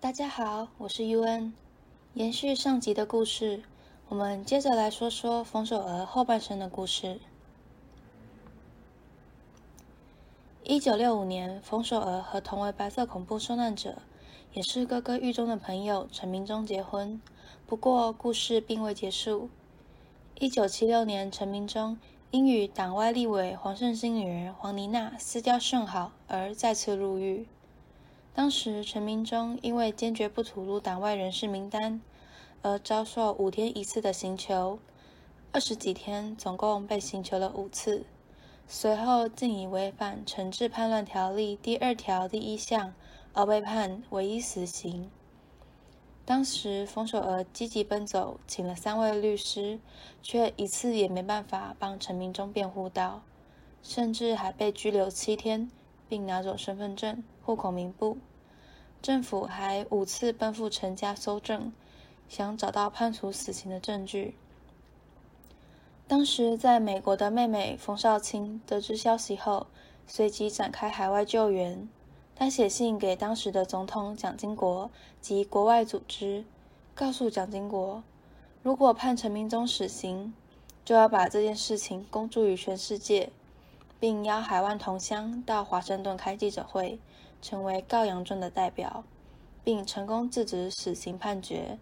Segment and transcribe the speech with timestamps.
[0.00, 1.52] 大家好，我是 UN。
[2.14, 3.64] 延续上集的故事，
[4.08, 7.18] 我们接着来说说冯守娥后半生的故事。
[10.62, 13.96] 一九六五年，冯守娥和同为白色恐怖受难者，
[14.52, 17.20] 也是哥哥狱中的朋友陈明忠结婚。
[17.66, 19.50] 不过，故事并未结束。
[20.38, 21.98] 一九七六年，陈明忠
[22.30, 27.48] 因与党外立委黄胜兴女儿黄妮娜私交甚好，而再次入狱。
[28.38, 32.00] 当时，陈明忠因为坚决不吐露党外人士名单，
[32.62, 34.78] 而遭受五天一次的刑求，
[35.50, 38.06] 二十几天，总共被刑求了五次。
[38.68, 42.94] 随后，竟以违反《惩治叛乱条例》第二条第一项，
[43.32, 45.10] 而被判唯一死刑。
[46.24, 49.80] 当时，冯守娥积极奔走，请了三位律师，
[50.22, 53.24] 却一次也没办法帮陈明忠辩护到，
[53.82, 55.68] 甚至还被拘留七天，
[56.08, 58.18] 并拿走身份证、户口名簿。
[59.00, 61.72] 政府还五次奔赴陈家搜证，
[62.28, 64.34] 想找到判处死刑的证据。
[66.06, 69.66] 当时在美国的妹妹冯少卿得知消息后，
[70.06, 71.88] 随即展开海外救援。
[72.34, 76.44] 他写信给当时的总统蒋经国及国外组织，
[76.94, 78.02] 告诉蒋经国，
[78.62, 80.32] 如果判陈明忠死刑，
[80.84, 83.30] 就要把这件事情公诸于全世界，
[84.00, 86.98] 并邀海外同乡到华盛顿开记者会，
[87.42, 89.04] 成为告杨状的代表，
[89.64, 91.78] 并成功制止死刑判决，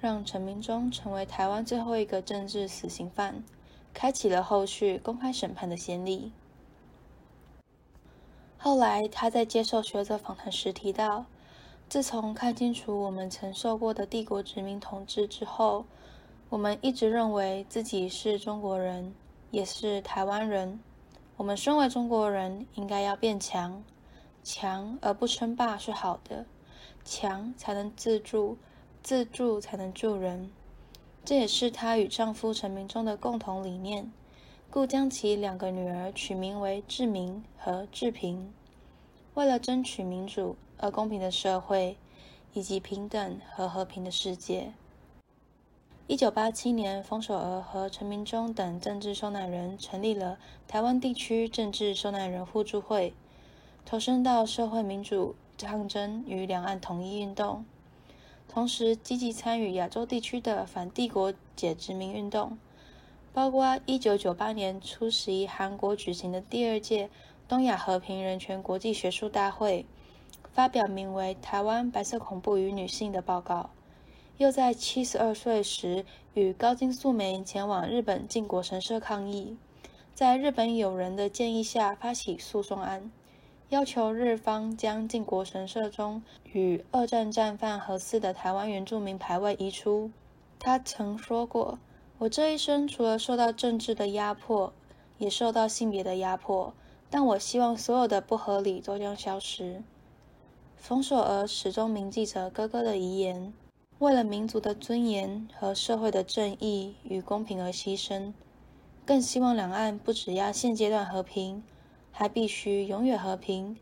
[0.00, 3.44] 让陈明忠成为台湾最后一个政治死刑犯，
[3.92, 6.32] 开启了后续公开审判的先例。
[8.56, 11.26] 后来，他在接受学者访谈时提到，
[11.88, 15.84] 自从看清楚我们承受过的帝国殖民统治之后，
[16.48, 19.12] 我们一直认为自己是中国人，
[19.50, 20.80] 也是台湾人。
[21.36, 23.82] 我们身为中国人，应该要变强，
[24.44, 26.46] 强而不称霸是好的，
[27.04, 28.58] 强才能自助，
[29.02, 30.50] 自助才能助人。
[31.24, 34.12] 这也是她与丈夫陈明忠的共同理念。
[34.70, 38.52] 故将其两个女儿取名为志明和志平，
[39.34, 41.96] 为了争取民主而公平的社会，
[42.54, 44.72] 以及平等和和平的世界。
[46.08, 50.36] 一九八七年，冯守娥和陈明忠等政治受难人成立了
[50.66, 53.14] 台湾地区政治受难人互助会，
[53.86, 57.64] 投身到社会民主抗争与两岸统一运动，
[58.48, 62.58] 同时积极参与亚洲地区的反帝国解殖民运动。
[63.32, 67.08] 包括一九九八年出席韩国举行的第二届
[67.48, 69.86] 东亚和平人权国际学术大会，
[70.52, 73.70] 发表名为《台湾白色恐怖与女性》的报告；
[74.38, 76.04] 又在七十二岁时
[76.34, 79.56] 与高金素梅前往日本靖国神社抗议，
[80.14, 83.10] 在日本友人的建议下发起诉讼案，
[83.68, 86.22] 要求日方将靖国神社中
[86.52, 90.10] 与二战战犯合祀的台湾原住民牌位移出。
[90.58, 91.78] 他曾说过。
[92.18, 94.72] 我这一生除了受到政治的压迫，
[95.18, 96.72] 也受到性别的压迫，
[97.10, 99.82] 但我希望所有的不合理都将消失。
[100.76, 103.52] 冯守娥始终铭记着哥哥的遗言，
[104.02, 108.32] 为了民族的尊严和社会的正义与公平而牺牲，
[109.06, 111.62] 更希望两岸不只要现阶段和平，
[112.10, 113.76] 还必须永远和平。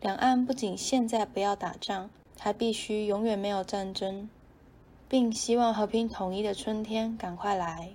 [0.00, 4.28] 两岸不仅现在不要打仗，还必须永远没有战争。
[5.08, 7.90] 并希望和平统一的春天赶快来。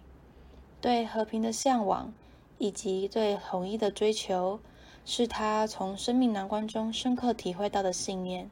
[0.79, 2.13] 对和平的向往
[2.57, 4.61] 以及对统一的追求，
[5.03, 8.49] 是他从生命难关中深刻体会到的信念，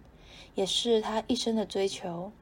[0.56, 2.34] 也是他一生的追求。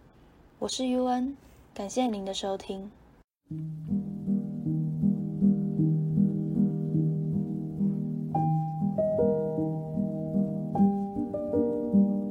[0.65, 1.35] 我是 UN，
[1.75, 2.89] 感谢您的收听。